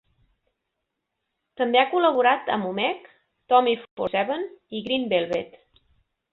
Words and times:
També 1.61 1.81
ha 1.81 1.91
col·laborat 1.91 2.49
amb 2.57 2.69
Umek, 2.71 3.07
Tommy 3.53 3.79
Four 3.85 4.13
Seven 4.19 4.51
i 4.81 4.85
Green 4.89 5.09
Velvet. 5.17 5.65